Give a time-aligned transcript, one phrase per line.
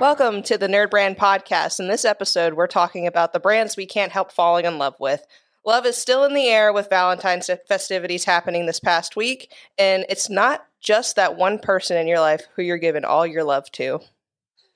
[0.00, 1.78] Welcome to the Nerd Brand Podcast.
[1.78, 5.24] In this episode, we're talking about the brands we can't help falling in love with.
[5.64, 10.28] Love is still in the air with Valentine's festivities happening this past week, and it's
[10.28, 14.00] not just that one person in your life who you're giving all your love to.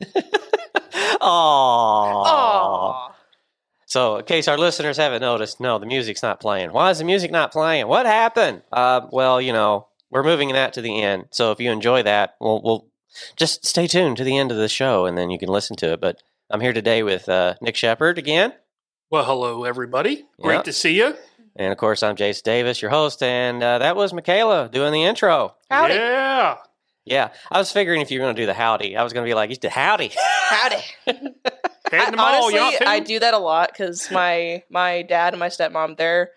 [0.05, 1.19] Aww.
[1.21, 3.11] Aww.
[3.87, 6.73] So, in case our listeners haven't noticed, no, the music's not playing.
[6.73, 7.89] Why is the music not playing?
[7.89, 8.63] What happened?
[8.73, 11.27] Uh, well, you know, we're moving that to the end.
[11.33, 12.88] So, if you enjoy that, we'll, we'll
[13.37, 15.93] just stay tuned to the end of the show, and then you can listen to
[15.93, 16.01] it.
[16.01, 18.53] But I'm here today with uh, Nick Shepard again,
[19.11, 20.27] Well, hello, everybody.
[20.41, 20.63] Great Yeah.
[20.63, 21.15] to see you.
[21.57, 25.05] and of course, I'm Jace Davis, your host, and uh, that was Michaela doing the
[25.05, 25.57] intro.
[25.71, 25.95] Howdy.
[25.95, 26.57] Yeah.
[27.05, 29.25] Yeah, I was figuring if you were going to do the howdy, I was going
[29.25, 30.13] to be like, "You did howdy."
[30.51, 30.77] Howdy.
[31.07, 32.87] I- to the mall, honestly.
[32.87, 36.33] I do that a lot because my my dad and my stepmom they're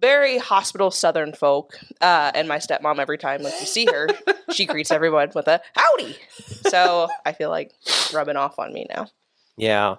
[0.00, 4.08] very hospital southern folk, uh, and my stepmom every time like you see her,
[4.52, 6.16] she greets everyone with a howdy.
[6.68, 7.72] So I feel like
[8.12, 9.08] rubbing off on me now.
[9.56, 9.96] yeah.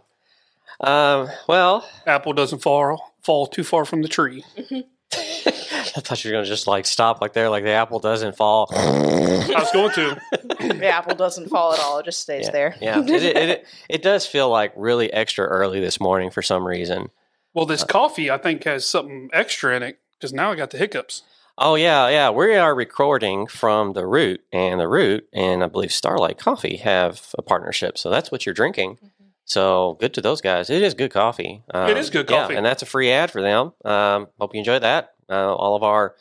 [0.79, 4.43] Um, well, Apple doesn't fall fall too far from the tree.
[5.13, 8.35] I thought you were going to just like stop like there, like the apple doesn't
[8.35, 8.69] fall.
[8.75, 10.21] I was going to.
[10.59, 12.75] The apple doesn't fall at all; it just stays yeah, there.
[12.81, 16.67] Yeah, it, it, it, it does feel like really extra early this morning for some
[16.67, 17.09] reason.
[17.57, 20.77] Well, this coffee I think has something extra in it because now I got the
[20.77, 21.23] hiccups.
[21.57, 22.29] Oh yeah, yeah.
[22.29, 27.33] We are recording from the Root, and the Root and I believe Starlight Coffee have
[27.35, 28.99] a partnership, so that's what you're drinking.
[29.45, 30.69] So good to those guys.
[30.69, 31.63] It is good coffee.
[31.73, 32.53] Um, It is good yeah, coffee.
[32.57, 33.73] and that's a free ad for them.
[33.83, 35.15] Um, hope you enjoyed that.
[35.27, 36.13] Uh, all of our,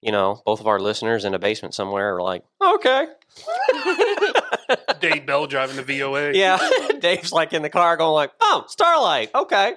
[0.00, 3.06] you know, both of our listeners in a basement somewhere are like, okay,
[5.00, 6.32] Dave Bell driving the VOA.
[6.32, 6.58] yeah.
[7.00, 9.30] Dave's like in the car going like, oh, Starlight.
[9.34, 9.74] Okay.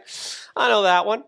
[0.55, 1.23] I know that one.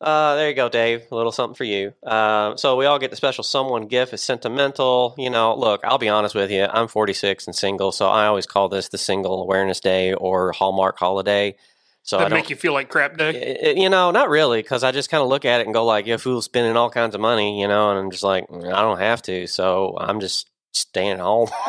[0.00, 1.04] Uh, there you go, Dave.
[1.12, 1.92] A little something for you.
[2.02, 4.12] Uh, so we all get the special someone gift.
[4.12, 5.14] It's sentimental.
[5.16, 6.64] You know, look, I'll be honest with you.
[6.64, 10.98] I'm 46 and single, so I always call this the Single Awareness Day or Hallmark
[10.98, 11.54] Holiday.
[12.02, 13.74] So That make you feel like crap day.
[13.76, 16.04] You know, not really, because I just kind of look at it and go like,
[16.04, 18.80] "Yeah, fool's spending all kinds of money," you know, and I'm just like, "Mm, I
[18.80, 21.48] don't have to, so I'm just staying home.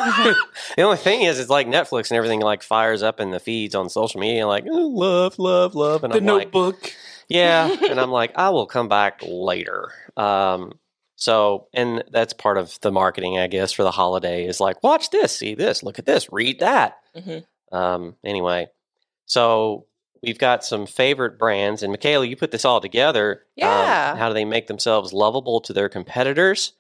[0.78, 3.76] the only thing is, it's like Netflix and everything like fires up in the feeds
[3.76, 6.94] on social media, like "Oh, love, love, love, and The I'm like, notebook.
[7.28, 9.92] yeah, and I'm like, I will come back later.
[10.18, 10.74] Um,
[11.16, 15.10] so, and that's part of the marketing, I guess, for the holiday is like, watch
[15.12, 16.98] this, see this, look at this, read that.
[17.16, 17.46] Mhm.
[17.72, 18.68] Um, anyway,
[19.26, 19.86] so
[20.22, 23.44] we've got some favorite brands, and Michaela, you put this all together.
[23.62, 24.16] Um, Yeah.
[24.16, 26.74] how do they make themselves lovable to their competitors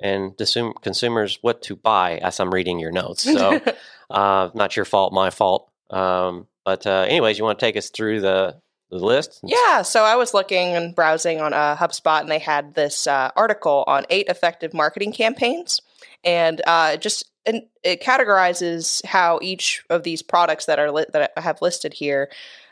[0.00, 0.36] and
[0.82, 2.18] consumers what to buy?
[2.18, 3.60] As I'm reading your notes, so
[4.10, 5.70] uh, not your fault, my fault.
[5.90, 8.56] Um, but uh, anyways, you want to take us through the
[8.90, 9.40] the list?
[9.42, 13.30] Yeah, so I was looking and browsing on uh, HubSpot, and they had this uh,
[13.36, 15.80] article on eight effective marketing campaigns,
[16.24, 21.06] and uh, it just and it categorizes how each of these products that are li-
[21.12, 22.30] that I have listed here,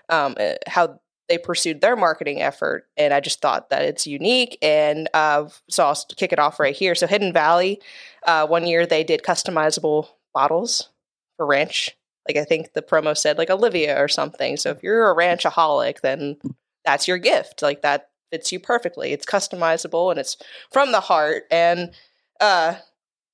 [0.08, 4.58] um, uh, how they pursued their marketing effort, and I just thought that it's unique,
[4.62, 6.94] and uh, so I'll kick it off right here.
[6.94, 7.80] So Hidden Valley,
[8.26, 10.90] uh, one year they did customizable bottles
[11.36, 11.96] for ranch
[12.28, 14.56] like I think the promo said like Olivia or something.
[14.56, 16.36] So if you're a ranchaholic, then
[16.84, 17.62] that's your gift.
[17.62, 19.12] Like that fits you perfectly.
[19.12, 20.36] It's customizable and it's
[20.72, 21.92] from the heart and
[22.40, 22.74] uh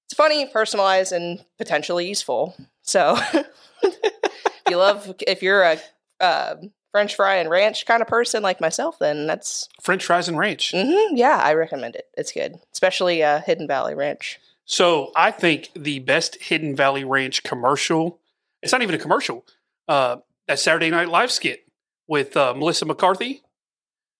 [0.06, 2.54] it's funny, personalized and potentially useful.
[2.82, 3.16] So
[3.82, 5.78] if you love if you're a
[6.20, 6.56] uh,
[6.92, 10.72] French fry and ranch kind of person like myself, then that's French fries and ranch.
[10.72, 12.06] mhm, yeah, I recommend it.
[12.16, 14.38] It's good, especially uh, Hidden Valley Ranch.
[14.64, 18.18] So I think the best Hidden Valley Ranch commercial.
[18.62, 19.44] It's not even a commercial.
[19.88, 20.16] Uh,
[20.46, 21.64] that Saturday Night Live skit
[22.06, 23.42] with uh, Melissa McCarthy.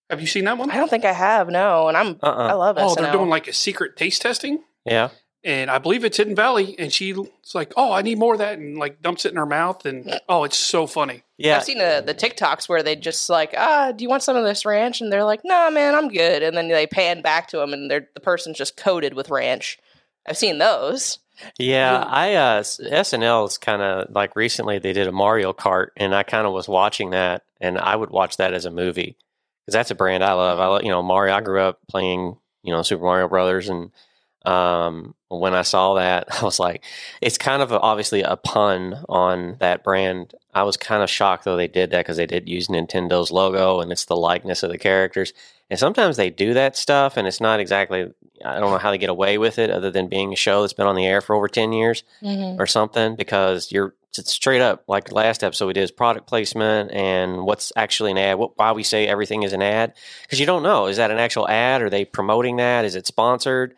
[0.09, 0.69] Have you seen that one?
[0.69, 2.47] I don't think I have no, and I'm Uh-uh.
[2.47, 2.95] I love Oh, SNL.
[2.97, 4.63] they're doing like a secret taste testing.
[4.85, 5.09] Yeah.
[5.43, 7.17] And I believe it's Hidden Valley, and she's
[7.53, 10.19] like, "Oh, I need more of that," and like dumps it in her mouth, and
[10.29, 11.23] oh, it's so funny.
[11.37, 11.57] Yeah.
[11.57, 14.45] I've seen the, the TikToks where they just like, ah, do you want some of
[14.45, 15.01] this ranch?
[15.01, 16.41] And they're like, nah, man, I'm good.
[16.43, 19.77] And then they pan back to them, and they're, the person's just coated with ranch.
[20.27, 21.19] I've seen those.
[21.59, 25.87] Yeah, I uh s- SNL is kind of like recently they did a Mario Kart
[25.97, 29.17] and I kind of was watching that and I would watch that as a movie
[29.65, 30.59] cuz that's a brand I love.
[30.59, 33.91] I lo- you know Mario I grew up playing, you know, Super Mario Brothers and
[34.45, 36.83] um when I saw that I was like
[37.21, 40.33] it's kind of a, obviously a pun on that brand.
[40.53, 43.79] I was kind of shocked though they did that cuz they did use Nintendo's logo
[43.79, 45.33] and it's the likeness of the characters.
[45.69, 48.11] And sometimes they do that stuff and it's not exactly
[48.45, 50.73] I don't know how they get away with it other than being a show that's
[50.73, 52.03] been on the air for over 10 years
[52.59, 56.91] or something because you're it's straight up like last episode we did is product placement
[56.91, 59.93] and what's actually an ad what, why we say everything is an ad.
[60.23, 61.81] Because you don't know is that an actual ad?
[61.81, 62.85] Are they promoting that?
[62.85, 63.73] Is it sponsored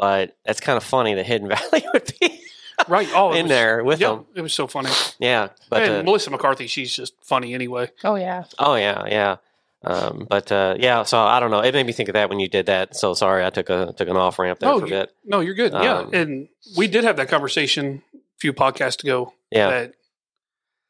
[0.00, 2.40] but that's kind of funny that hidden valley would be
[2.88, 3.08] right.
[3.14, 4.26] Oh, in was- there with yeah, them.
[4.34, 4.90] it was so funny.
[5.20, 7.90] Yeah, but and uh, Melissa McCarthy, she's just funny anyway.
[8.02, 8.44] Oh yeah.
[8.58, 9.36] oh yeah, yeah.
[9.82, 11.60] Um, but uh, yeah, so I don't know.
[11.60, 12.96] It made me think of that when you did that.
[12.96, 15.12] So sorry, I took a took an off ramp there Oh, for a you- bit.
[15.24, 15.72] No, you're good.
[15.72, 19.32] yeah, Um, and we did have that conversation a few podcasts ago.
[19.50, 19.92] Yeah, That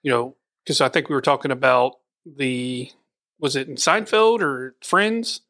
[0.03, 1.97] you know, because I think we were talking about
[2.27, 2.91] the
[3.39, 5.41] was it in Seinfeld or Friends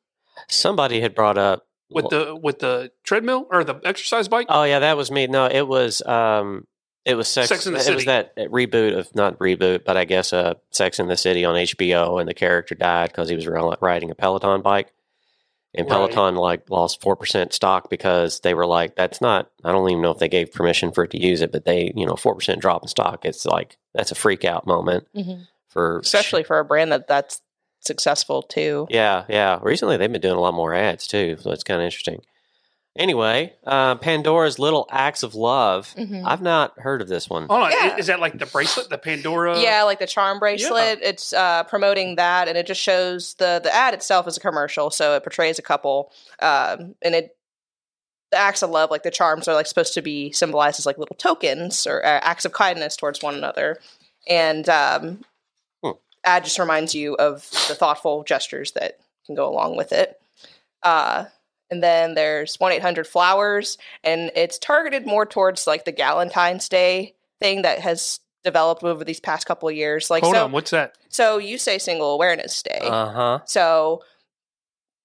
[0.49, 4.47] somebody had brought up with the with the treadmill or the exercise bike.
[4.49, 5.27] Oh yeah, that was me.
[5.27, 6.67] No, it was um
[7.05, 10.05] it was Sex, Sex and the it was that reboot of not reboot, but I
[10.05, 13.47] guess uh Sex in the City on HBO and the character died because he was
[13.47, 14.93] riding a Peloton bike.
[15.73, 15.93] And Right.
[15.93, 20.11] Peloton like lost 4% stock because they were like that's not I don't even know
[20.11, 22.83] if they gave permission for it to use it, but they, you know, 4% drop
[22.83, 23.25] in stock.
[23.25, 25.47] It's like that's a freak out moment Mhm.
[25.69, 27.41] for Especially for a brand that that's
[27.81, 28.87] successful too.
[28.91, 29.59] Yeah, yeah.
[29.63, 32.23] Recently, they've been doing a lot more ads too, so it's kind of interesting.
[32.99, 35.95] Anyway, uh, Pandora's Little Acts of Love.
[35.97, 36.25] Mhm.
[36.27, 37.47] I've not heard of this one.
[37.47, 37.97] Hold on, Yeah.
[37.97, 39.59] is that like the bracelet, the Pandora?
[39.61, 40.99] yeah, like the charm bracelet.
[41.01, 44.91] It's uh, promoting that, and it just shows the the ad itself is a commercial,
[44.91, 47.37] so it portrays a couple, um, and it
[48.33, 50.99] the acts of love, like the charms, are like supposed to be symbolized as like
[50.99, 53.79] little tokens or uh, acts of kindness towards one another,
[54.29, 55.25] and um.
[56.25, 60.21] Ad just reminds you of the thoughtful gestures that can go along with it.
[60.83, 61.25] Uh,
[61.71, 66.69] and then there's one eight hundred flowers, and it's targeted more towards like the Galentine's
[66.69, 70.11] Day thing that has developed over these past couple of years.
[70.11, 70.95] Like Hold so, on, what's that?
[71.09, 72.81] so you say Single Awareness Day.
[72.83, 73.39] Uh huh.
[73.45, 74.03] so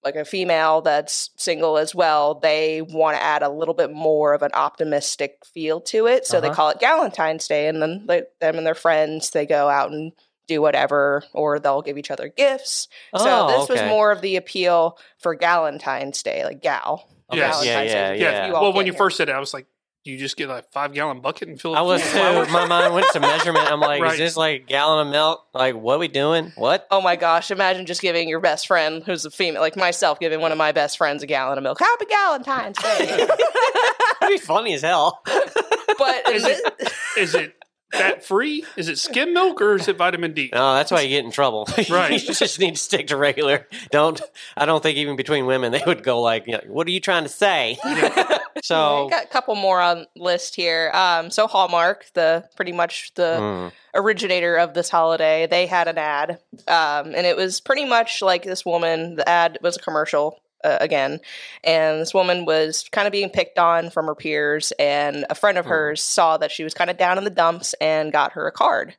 [0.04, 4.34] like a female that's single as well, they want to add a little bit more
[4.34, 6.24] of an optimistic feel to it.
[6.24, 6.54] So they Uh-huh.
[6.54, 10.12] call it Galentine's Day, and then they, them and their friends they go out and
[10.46, 12.88] do whatever, or they'll give each other gifts.
[13.16, 17.08] so Oh, this was more of the appeal for Galentine's Day, like gal.
[17.32, 17.64] Yes.
[17.64, 18.20] Yeah, yeah, Day.
[18.20, 18.30] Yeah.
[18.30, 18.46] yeah.
[18.46, 18.98] You well, when you here.
[18.98, 19.66] first said it, I was like,
[20.04, 21.78] you just get a five gallon bucket and fill it?
[21.78, 22.52] I was full of too.
[22.52, 23.68] My mind went to measurement.
[23.68, 24.12] I'm like, Right.
[24.12, 25.44] is this like a gallon of milk?
[25.52, 26.52] Like, what are we doing?
[26.54, 26.86] What?
[26.92, 30.40] Oh my gosh, imagine just giving your best friend, who's a female, like myself, giving
[30.40, 31.80] one of my best friends a gallon of milk.
[31.80, 33.26] Happy Galentine's Day.
[34.20, 35.20] That'd be funny as hell.
[35.26, 37.56] but Is it- Is it
[37.92, 38.64] fat free?
[38.76, 40.50] Is it skim milk or is it vitamin D?
[40.52, 41.68] No, that's why you get in trouble.
[41.90, 42.12] Right.
[42.12, 43.68] you just need to stick to regular.
[43.90, 44.20] Don't.
[44.56, 47.00] I don't think even between women they would go like, you know, "What are you
[47.00, 47.78] trying to say?"
[48.62, 49.06] so.
[49.06, 50.90] I got a couple more on list here.
[50.92, 55.96] Um, so Hallmark, the pretty much the mm, originator of this holiday, they had an
[55.96, 59.16] ad, um, and it was pretty much like this woman.
[59.16, 61.20] The ad was a commercial uh, again,
[61.64, 65.56] and this woman was kind of being picked on from her peers, and a friend
[65.58, 65.70] of Hmm.
[65.70, 68.52] hers saw that she was kind of down in the dumps and got her a
[68.52, 68.96] card,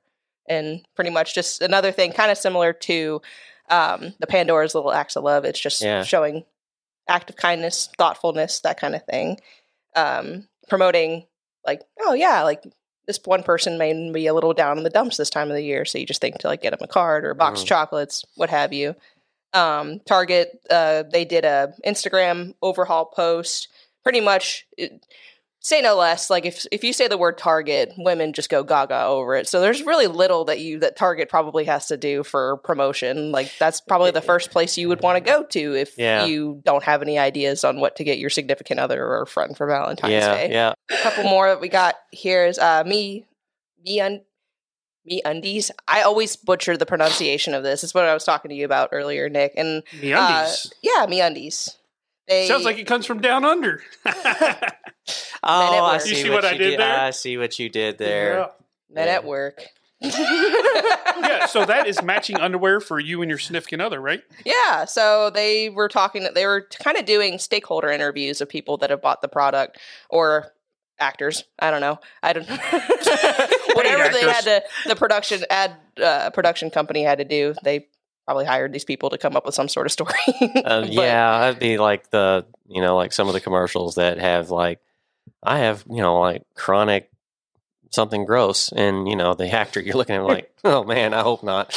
[0.47, 3.21] and pretty much just another thing, kind of similar to
[3.69, 5.43] um, the Pandora's Little Acts of Love.
[5.43, 6.03] It's just Yeah.
[6.03, 6.45] showing
[7.09, 9.39] act of kindness, thoughtfulness, that kind of thing,
[9.95, 11.25] um, promoting
[11.65, 12.63] like, oh yeah, like
[13.07, 15.63] this one person may be a little down in the dumps this time of the
[15.63, 17.63] year, so you just think to like get them a card or a box Mhm.
[17.63, 18.95] of chocolates, what have you.
[19.53, 23.69] Um, Target, uh, they did a Instagram overhaul post.
[24.03, 25.05] Pretty much, it,
[25.59, 26.29] say no less.
[26.29, 29.47] Like if if you say the word Target, women just go gaga over it.
[29.47, 33.31] So there's really little that you that Target probably has to do for promotion.
[33.31, 36.25] Like that's probably the first place you would want to go to if Yeah.
[36.25, 39.67] you don't have any ideas on what to get your significant other or friend for
[39.67, 40.73] Valentine's yeah, Day yeah.
[40.89, 43.25] a couple more that we got here is uh me
[43.83, 44.21] me un
[45.07, 45.71] me undies.
[45.87, 47.83] I always butcher the pronunciation of this.
[47.83, 49.53] It's what I was talking to you about earlier, Nick.
[49.55, 51.77] And uh, yeah, me undies.
[52.27, 53.81] They Sounds like it comes from down under.
[55.43, 56.99] Oh, I see, You see what, what I you did there?
[56.99, 58.49] I see what you did there.
[58.89, 59.13] men Yeah.
[59.13, 59.63] at work.
[60.01, 64.21] yeah, so that is matching underwear for you and your significant other, right?
[64.45, 66.27] Yeah, so they were talking.
[66.35, 70.51] They were kind of doing stakeholder interviews of people that have bought the product or
[70.99, 71.43] actors.
[71.59, 71.99] I don't know.
[72.23, 72.47] I don't.
[73.75, 77.53] Whatever they had to, the production ad uh, production company had to do.
[77.63, 77.87] They
[78.25, 80.13] probably hired these people to come up with some sort of story.
[80.41, 84.19] Uh, But- yeah, I'd be like the you know like some of the commercials that
[84.19, 84.79] have like
[85.43, 87.09] I have you know like chronic
[87.91, 91.43] something gross, and you know the actor you're looking at like oh man, I hope
[91.43, 91.73] not.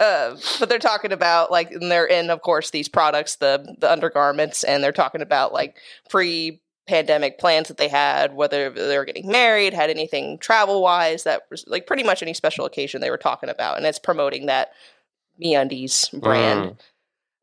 [0.00, 3.90] Uh, but they're talking about like, and they're in, of course, these products, the the
[3.90, 5.76] undergarments, and they're talking about like
[6.08, 11.24] pre pandemic plans that they had, whether they were getting married, had anything travel wise,
[11.24, 14.46] that was like pretty much any special occasion they were talking about, and it's promoting
[14.46, 14.70] that
[15.42, 16.76] MeUndies brand.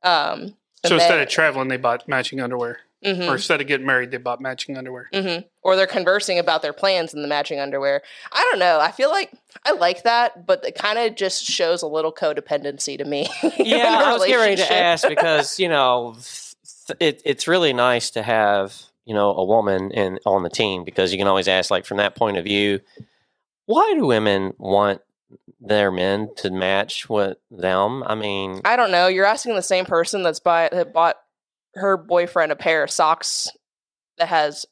[0.03, 0.55] Um,
[0.85, 2.79] So instead of traveling, they bought matching underwear.
[3.03, 5.09] Hmm Or instead of getting married, they bought matching underwear.
[5.13, 8.01] hmm Or they're conversing about their plans in the matching underwear.
[8.31, 8.79] I don't know.
[8.79, 9.31] I feel like
[9.65, 13.27] I like that, but it kind of just shows a little codependency to me.
[13.57, 16.15] yeah, a I was getting ready to ask because you know
[16.87, 18.73] th- it, it's really nice to have
[19.05, 21.97] you know, a woman in on the team because you can always ask, like, from
[21.97, 22.79] that point of view,
[23.65, 25.01] why do women want
[25.59, 28.03] their men to match with them?
[28.03, 29.07] I mean, I don't know.
[29.07, 31.17] You're asking the same person that's buy that bought
[31.75, 33.49] her boyfriend a pair of socks
[34.17, 34.65] that has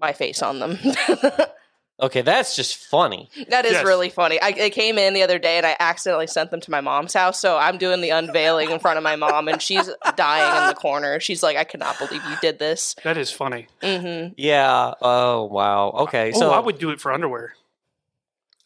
[0.00, 0.78] my face on them.
[2.02, 3.28] okay, that's just funny.
[3.48, 3.84] that is Yes.
[3.84, 4.40] really funny.
[4.40, 7.14] I, I came in the other day and I accidentally sent them to my mom's
[7.14, 10.68] house, so I'm doing the unveiling in front of my mom, and she's dying in
[10.68, 11.20] the corner.
[11.20, 13.68] She's like, "I cannot believe you did this." That is funny.
[13.82, 14.94] hmm Yeah.
[15.00, 15.90] Oh wow.
[15.90, 16.32] Okay.
[16.34, 17.54] oh, So I would do it for underwear.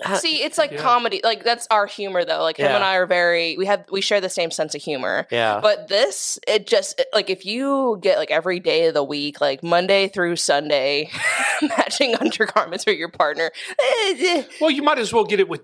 [0.05, 0.79] Uh, See, it's like Yeah.
[0.79, 1.21] comedy.
[1.25, 2.43] Like that's our humor, though.
[2.43, 5.27] Like him and I are very we have we share the same sense of humor.
[5.31, 5.59] Yeah.
[5.61, 9.41] But this, it just it- like if you get like every day of the week,
[9.41, 11.11] like Monday through Sunday,
[11.63, 13.51] matching undergarments for your partner.
[13.81, 15.63] eh, eh, Well, you might as well get it with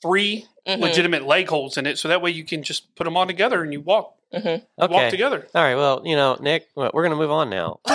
[0.00, 3.16] 3 mhm, legitimate leg holes in it, so that way you can just put them
[3.16, 4.62] on together and you walk mhm.
[4.78, 5.46] walk together.
[5.54, 5.74] All right.
[5.74, 7.80] Well, you know, Nick, we're going to move on now.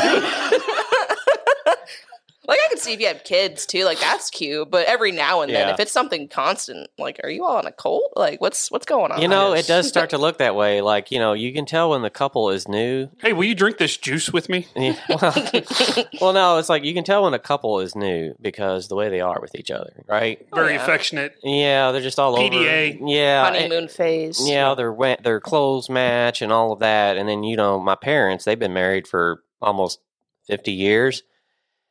[2.48, 4.70] like I could see if you had kids too, like that's cute.
[4.72, 5.74] But every now and then, Yeah.
[5.74, 8.14] if it's something constant, like are you all on a cult?
[8.16, 9.22] Like what's what's going on?
[9.22, 10.82] You know, it does start to look that way.
[10.82, 13.10] Like, you know, you can tell when the couple is new.
[13.20, 14.68] Hey, will you drink this juice with me?
[14.76, 18.88] Yeah, Well, well, no, it's like you can tell when a couple is new because
[18.88, 20.46] the way they are with each other, right?
[20.52, 20.84] Oh, Very yeah.
[20.84, 21.36] affectionate.
[21.44, 22.96] Yeah, they're just all PDA.
[22.96, 23.10] over.
[23.10, 24.48] Yeah, and- honeymoon eh, phase.
[24.48, 27.18] Yeah, their their clothes match and all of that.
[27.18, 30.00] And then you know, my parents they've been married for almost
[30.46, 31.24] fifty years,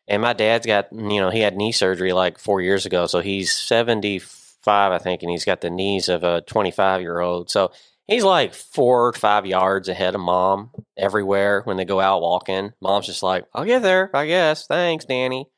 [0.09, 3.21] and my dad's got you know he had knee surgery like four years ago, so
[3.21, 7.21] he's seventy five, I think, and he's got the knees of a twenty five year
[7.21, 7.51] old.
[7.51, 7.73] So
[8.07, 12.73] he's like four or five yards ahead of mom everywhere when they go out walking.
[12.81, 14.67] Mom's just like, "I'll get there, I guess.
[14.67, 15.49] Thanks, Danny."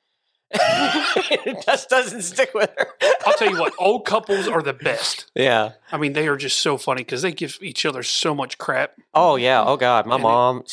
[0.51, 2.87] it just doesn't stick with her.
[3.27, 5.31] I'll tell you what, old couples are the best.
[5.35, 5.73] Yeah.
[5.93, 8.95] I mean, they are just so funny because they give each other so much crap.
[9.13, 9.63] Oh yeah.
[9.63, 10.07] Oh god.
[10.07, 10.65] My And it- mom.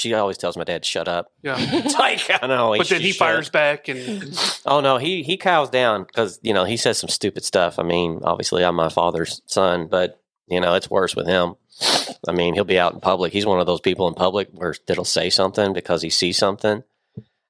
[0.00, 1.56] She always tells my dad, "Shut up." Yeah.
[1.58, 2.74] It's like I know.
[2.74, 3.18] But then he should.
[3.18, 4.34] fires back and
[4.66, 7.78] Oh no, he he cows down because you know he says some stupid stuff.
[7.78, 11.56] I mean, obviously I'm my father's son, but you know it's worse with him.
[12.26, 13.34] I mean, he'll be out in public.
[13.34, 16.82] He's one of those people in public where that'll say something because he sees something,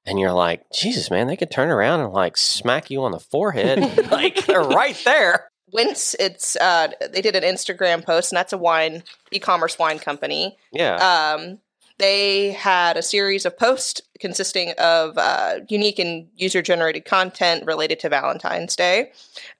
[0.05, 3.19] and you're like, Jesus, man, they could turn around and like smack you on the
[3.19, 3.79] forehead,
[4.11, 5.47] like they're right there.
[5.73, 10.57] Winc, it's uh, they did an Instagram post, and that's a wine e-commerce wine company.
[10.73, 10.95] Yeah.
[10.95, 11.59] Um,
[12.01, 18.09] they had a series of posts consisting of uh, unique and user-generated content related to
[18.09, 19.11] Valentine's Day,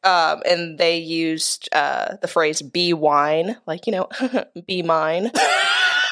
[0.04, 4.10] um, and they used uh, the phrase "be wine," like you know,
[4.68, 5.28] "be mine."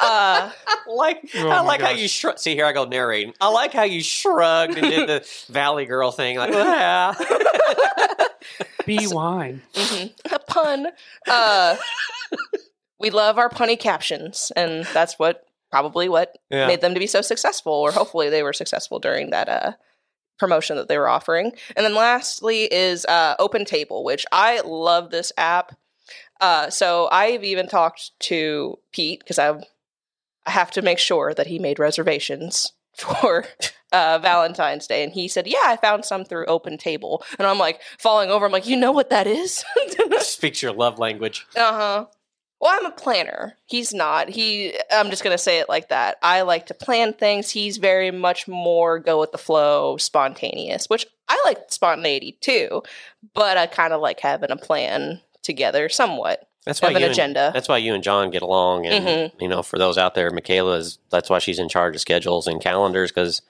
[0.01, 2.37] uh, I like Oh I my like how you shrug.
[2.37, 3.33] See here, I go narrating.
[3.41, 6.37] I like how you shrugged and did the Valley Girl thing.
[6.37, 7.15] Like, yeah.
[8.85, 9.63] be wine.
[9.73, 10.87] mhm, a pun.
[11.27, 11.75] Uh,
[12.99, 16.67] we love our punny captions, and that's what probably what yeah.
[16.67, 19.73] made them to be so successful, or hopefully they were successful during that uh,
[20.37, 21.51] promotion that they were offering.
[21.75, 25.75] And then lastly is uh, Open Table, which I love this app.
[26.41, 29.61] Uh, so I've even talked to Pete because I
[30.45, 33.45] I have to make sure that he made reservations for
[33.91, 37.59] uh, Valentine's Day, and he said, "Yeah, I found some through Open Table." And I'm
[37.59, 38.45] like falling over.
[38.45, 39.63] I'm like, "You know what that is?"
[40.19, 41.45] Speaks your love language.
[41.55, 42.05] Uh huh.
[42.61, 43.55] Well, I'm a planner.
[43.67, 44.29] He's not.
[44.29, 44.73] He.
[44.91, 46.17] I'm just gonna say it like that.
[46.21, 47.49] I like to plan things.
[47.51, 52.83] He's very much more go with the flow, spontaneous, which I like spontaneity too.
[53.33, 57.11] But I kind of like having a plan together, somewhat That's why an you and-
[57.13, 57.51] agenda.
[57.53, 59.41] that's why you and John get along, and Mhm.
[59.41, 60.99] you know, for those out there, Michaela is.
[61.09, 63.11] That's why she's in charge of schedules and calendars.
[63.11, 63.41] Because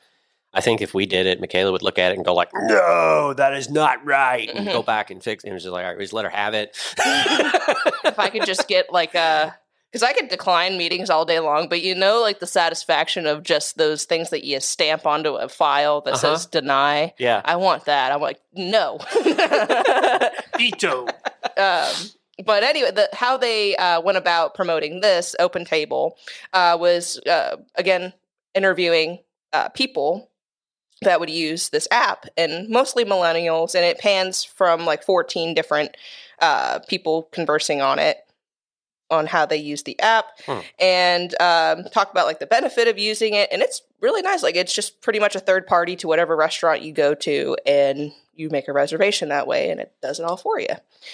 [0.53, 3.33] I think if we did it, Michaela would look at it and go like, "No,
[3.35, 4.71] that is not right," and Mhm.
[4.71, 5.43] go back and fix.
[5.43, 5.47] it.
[5.47, 6.75] And it's just like, all right, just let her have it.
[6.97, 9.55] if I could just get like a.
[9.91, 13.41] Because I could decline meetings all day long, but you know, like the satisfaction of
[13.41, 16.35] just those things that you stamp onto a file that Uh-huh.
[16.37, 17.13] says deny.
[17.17, 18.11] yeah, I want that.
[18.11, 18.99] I'm like, no.
[20.59, 21.07] Ito.
[21.57, 21.93] um,
[22.45, 26.17] but anyway, the, how they uh, went about promoting this open table
[26.53, 28.13] uh, was uh, again
[28.53, 29.19] interviewing
[29.53, 30.28] uh, people
[31.01, 35.95] that would use this app, and mostly millennials, and it pans from like 14 different
[36.39, 38.17] uh, people conversing on it
[39.11, 40.59] on how they use the app Hmm.
[40.79, 44.55] and um, talk about like the benefit of using it and it's really nice like
[44.55, 48.51] it's just pretty much a third party to whatever restaurant you go to and you
[48.51, 50.67] make a reservation that way and it does it all for you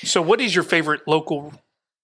[0.03, 1.53] So, what is your favorite local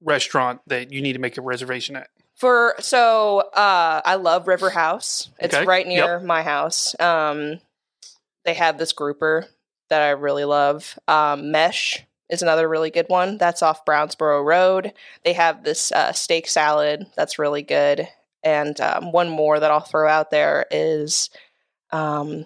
[0.02, 2.08] restaurant that you need to make a reservation at?
[2.36, 5.28] For so uh I love River House.
[5.40, 6.96] It's Okay, right near my house.
[7.02, 7.60] Um
[8.46, 9.48] they have this grouper
[9.90, 10.98] that I really love.
[11.08, 13.38] Um Mesh is another really good one.
[13.38, 14.94] That's off Brownsboro Road.
[15.24, 18.08] They have this uh, steak salad that's really good.
[18.42, 21.30] And um, one more that I'll throw out there is
[21.92, 22.46] um,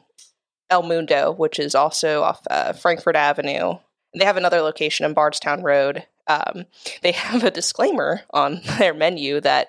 [0.72, 3.75] El Mundo, which is also off uh, Frankfort Avenue.
[4.18, 6.06] They have another location in Bardstown Road.
[6.27, 6.65] Um,
[7.03, 9.67] they have a disclaimer on their menu that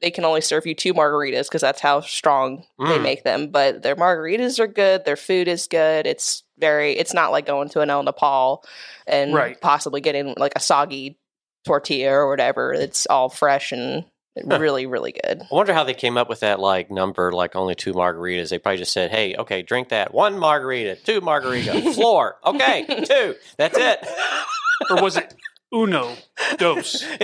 [0.00, 3.02] they can only serve you two margaritas because that's how strong they Mm.
[3.02, 3.48] make them.
[3.48, 5.04] But their margaritas are good.
[5.04, 6.06] Their food is good.
[6.06, 6.92] It's very.
[6.92, 8.62] It's not like going to an El Nopal
[9.06, 9.60] and Right.
[9.60, 11.18] possibly getting like a soggy
[11.64, 12.72] tortilla or whatever.
[12.72, 14.04] It's all fresh and
[14.38, 14.58] Huh.
[14.58, 15.40] really, really good.
[15.50, 18.50] I wonder how they came up with that like number, like only two margaritas.
[18.50, 23.34] They probably just said, "Hey, okay, drink that one margarita, two margarita, floor, okay, two,
[23.56, 24.06] that's it."
[24.90, 25.34] or was it
[25.72, 26.14] uno
[26.58, 27.04] dos?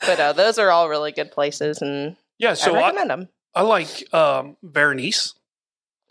[0.00, 3.28] but uh, those are all really good places, and Yeah, so I I, recommend them.
[3.54, 5.34] I like um, Berenice.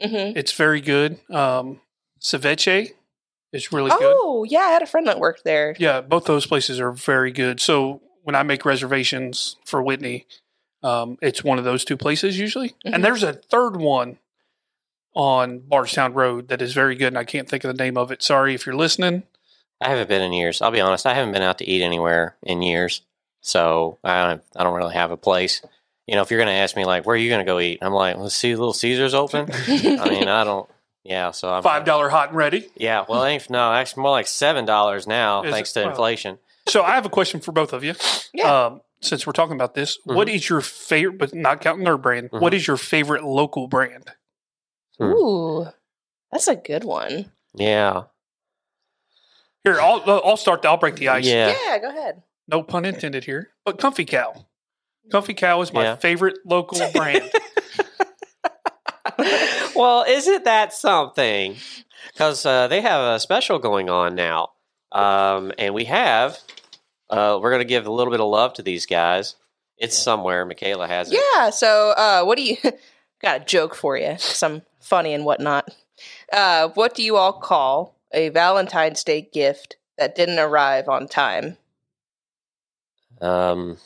[0.01, 1.19] hmm It's very good.
[1.29, 1.81] Um,
[2.21, 2.91] Ceviche
[3.51, 3.99] is really good.
[4.01, 5.75] Oh, yeah, I had a friend that worked there.
[5.77, 7.59] Yeah, both those places are very good.
[7.59, 10.25] So when I make reservations for Whitney,
[10.81, 12.69] um, it's one of those two places usually.
[12.85, 12.93] Mhm.
[12.95, 14.17] And there's a third one
[15.15, 18.11] on Bardstown Road that is very good, and I can't think of the name of
[18.11, 18.23] it.
[18.23, 19.23] Sorry if you're listening.
[19.83, 20.61] I haven't been in years.
[20.61, 21.05] I'll be honest.
[21.05, 23.01] I haven't been out to eat anywhere in years,
[23.41, 24.43] so I don't.
[24.55, 25.61] I don't really have a place.
[26.07, 27.59] You know, if you're going to ask me like, where are you going to go
[27.59, 27.79] eat?
[27.81, 29.47] I'm like, let's see, Little Caesars open.
[29.51, 30.69] I mean, I don't.
[31.05, 32.69] Yeah, so I'm Five dollar hot and ready.
[32.75, 35.73] Yeah, well, it ain't no, actually more like seven dollars now, Is thanks it?
[35.81, 35.89] to Wow.
[35.91, 36.39] inflation.
[36.67, 37.93] So I have a question for both of you.
[38.33, 38.65] Yeah.
[38.67, 40.15] Um, since we're talking about this, Mhm.
[40.15, 42.39] what is your favorite, but not counting their brand, Mhm.
[42.39, 44.11] what is your favorite local brand?
[44.97, 45.03] Hmm.
[45.11, 45.67] Ooh,
[46.31, 47.31] that's a good one.
[47.53, 48.03] Yeah,
[49.63, 50.65] Here, I'll I'll start.
[50.65, 51.25] I'll break the ice.
[51.25, 52.21] yeah, Yeah, go ahead.
[52.47, 53.49] No pun intended here.
[53.65, 54.33] But Comfy Cow.
[55.11, 55.95] Comfy Cow is my Yeah.
[55.95, 57.29] favorite local brand.
[59.75, 61.55] well, isn't that something?
[62.11, 64.49] Because uh, they have a special going on now,
[64.91, 66.37] um, and we have.
[67.09, 69.35] Uh, we're going to give a little bit of love to these guys.
[69.77, 70.45] It's somewhere.
[70.45, 71.19] Michaela has it.
[71.35, 71.49] Yeah.
[71.51, 72.57] So, uh, what do you
[73.21, 74.15] got a joke for you?
[74.17, 75.69] Some funny and whatnot.
[76.31, 81.57] Uh, what do you all call a Valentine's Day gift that didn't arrive on time?
[83.21, 83.77] Um,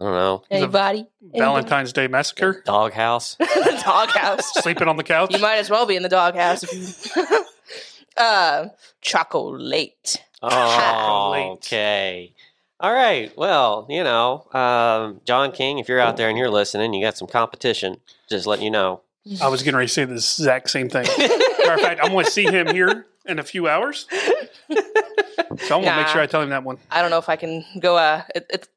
[0.00, 0.42] I don't know.
[0.50, 1.06] Anybody?
[1.34, 2.62] Valentine's Day Massacre.
[2.66, 3.36] Doghouse.
[3.36, 4.52] the doghouse.
[4.62, 5.32] Sleeping on the couch.
[5.32, 6.62] You might as well be in the doghouse.
[6.62, 7.44] If you...
[8.16, 8.66] uh,
[9.00, 10.22] chocolate.
[10.42, 11.46] Oh, Late.
[11.52, 12.34] okay.
[12.78, 13.34] All right.
[13.38, 17.16] Well, you know, um, John King, if you're out there and you're listening, you got
[17.16, 17.98] some competition.
[18.28, 19.00] Just letting you know.
[19.40, 21.06] I was getting ready to say the exact same thing.
[21.18, 24.06] Matter of fact, I'm going to see him here in a few hours.
[25.58, 26.76] So I'm going to make sure I tell him that one.
[26.90, 27.96] I don't know if I can go.
[27.96, 28.68] Uh, it, it's.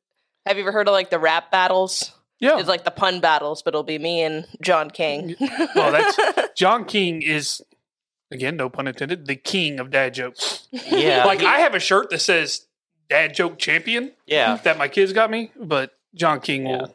[0.46, 2.12] Have you ever heard of like the rap battles?
[2.40, 2.58] Yeah.
[2.60, 5.36] It's like the pun battles, but it'll be me and John King.
[5.76, 6.18] Well, that's
[6.56, 7.62] John King is,
[8.32, 10.68] again, no pun intended, the king of dad jokes.
[10.72, 11.26] Yeah.
[11.26, 12.68] Like, I have a shirt that says
[13.10, 14.56] dad joke champion yeah.
[14.64, 16.78] that my kids got me, but John King Yeah.
[16.84, 16.94] will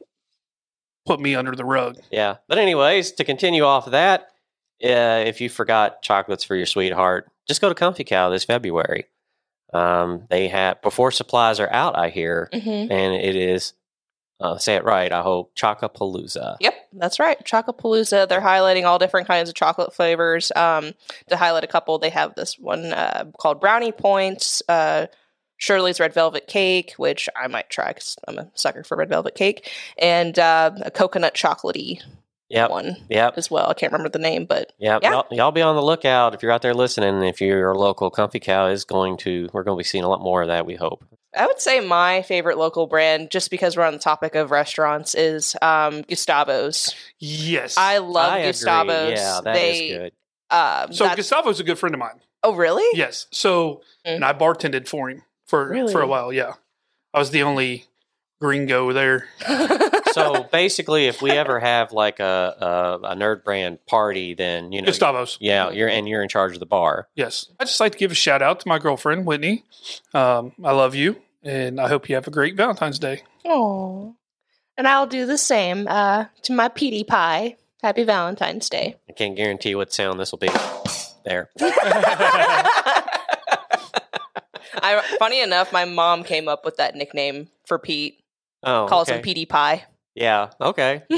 [1.05, 1.99] put me under the rug.
[2.11, 2.37] Yeah.
[2.49, 4.29] But, anyways, to continue off of that,
[4.85, 9.07] uh, if you forgot chocolates for your sweetheart, just go to Comfy Cow this February.
[9.73, 13.73] Um, they have, before supplies are out, I hear, hmm and it is,
[14.41, 16.59] uh, say it right, I hope, Chocopalooza.
[16.61, 17.43] Yep, that's right.
[17.45, 18.29] Chocopalooza.
[18.29, 20.53] They're highlighting all different kinds of chocolate flavors.
[20.55, 20.93] Um,
[21.29, 25.07] to highlight a couple, they have this one uh, called Brownie Points, uh,
[25.57, 29.35] Shirley's Red Velvet Cake, which I might try because I'm a sucker for red velvet
[29.35, 32.03] cake, and uh, a coconut chocolatey
[32.55, 32.71] Yep.
[32.71, 33.35] one Yep.
[33.37, 33.69] as well.
[33.69, 35.03] I can't remember the name, but Yep.
[35.03, 35.11] Yeah.
[35.11, 37.23] Y'all, y'all be on the lookout if you're out there listening.
[37.23, 40.21] If your local Comfy Cow is going to, we're going to be seeing a lot
[40.21, 41.05] more of that, we hope.
[41.37, 45.17] I would say my favorite local brand, just because we're on the topic of restaurants,
[45.17, 46.95] is um, Gustavo's.
[47.19, 47.77] Yes.
[47.77, 48.47] I love I agree.
[48.51, 49.19] Gustavo's.
[49.19, 50.13] Yeah, that is they, good.
[50.51, 52.21] Um, so that's- Gustavo's a good friend of mine.
[52.45, 52.85] oh, really?
[52.97, 53.27] Yes.
[53.33, 54.17] So, Mm.
[54.17, 55.91] and I bartended for him for Really?
[55.91, 56.33] for a while.
[56.33, 56.53] Yeah,
[57.13, 57.87] I was the only
[58.41, 59.27] gringo there.
[60.15, 64.81] So basically, if we ever have like a, a, a nerd brand party, then, you
[64.81, 65.37] know, Gustavo's.
[65.41, 67.09] yeah, you're, and you're in charge of the bar.
[67.17, 67.47] Yes.
[67.59, 69.65] I just like to give a shout out to my girlfriend Whitney.
[70.13, 73.23] Um, I love you, and I hope you have a great Valentine's Day.
[73.45, 74.15] Oh,
[74.77, 77.57] and I'll do the same uh, to my Petey Pie.
[77.83, 78.97] Happy Valentine's Day.
[79.09, 80.49] I can't guarantee what sound this will be.
[81.25, 81.51] There.
[84.77, 88.21] I, funny enough, my mom came up with that nickname for Pete.
[88.63, 89.19] Oh, Calls okay.
[89.19, 89.85] him Petey Pie.
[90.15, 90.51] Yeah.
[90.61, 91.03] Okay.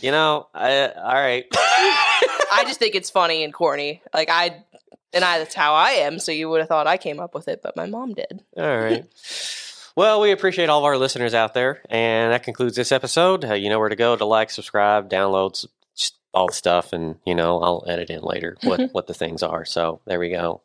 [0.00, 1.44] You know, I, all right.
[1.52, 4.02] I just think it's funny and corny.
[4.12, 4.64] Like I,
[5.12, 6.18] and I, that's how I am.
[6.18, 8.42] So you would have thought I came up with it, but my mom did.
[8.56, 9.04] All right.
[9.94, 13.44] Well, we appreciate all of our listeners out there, and that concludes this episode.
[13.44, 15.66] Uh, you know where to go to like, subscribe, download,
[16.32, 19.66] all the stuff, and you know I'll edit in later what what the things are.
[19.66, 20.62] So there we go.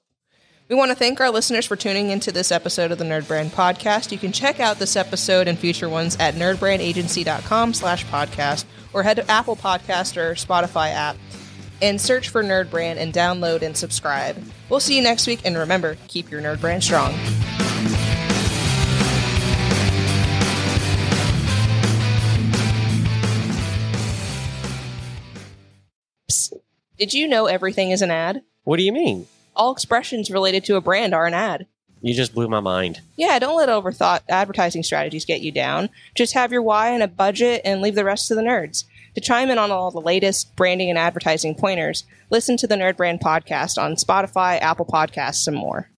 [0.70, 3.52] We want to thank our listeners for tuning into this episode of the Nerd Brand
[3.52, 4.12] Podcast.
[4.12, 9.16] You can check out this episode and future ones at nerdbrandagency.com slash podcast or head
[9.16, 11.16] to Apple Podcast or Spotify app
[11.82, 14.44] and search for Nerd Brand and download and subscribe.
[14.68, 17.14] We'll see you next week, and remember, keep your nerd brand strong.
[26.30, 26.54] Psst.
[26.98, 28.42] Did you know everything is an ad?
[28.64, 29.28] What do you mean?
[29.58, 31.66] All expressions related to a brand are an ad.
[32.02, 33.02] You just blew my mind.
[33.16, 35.90] Yeah, don't let overthought advertising strategies get you down.
[36.16, 38.84] Just have your why and a budget and leave the rest to the nerds.
[39.16, 42.98] To chime in on all the latest branding and advertising pointers, listen to the Nerd
[42.98, 45.90] Brand podcast on Spotify, Apple Podcasts, and more.